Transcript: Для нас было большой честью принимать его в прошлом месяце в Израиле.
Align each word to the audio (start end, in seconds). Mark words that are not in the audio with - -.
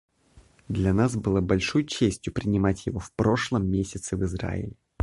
Для 0.67 0.93
нас 0.95 1.15
было 1.15 1.41
большой 1.41 1.85
честью 1.85 2.33
принимать 2.33 2.87
его 2.87 2.97
в 2.97 3.13
прошлом 3.13 3.67
месяце 3.69 4.17
в 4.17 4.23
Израиле. 4.25 4.73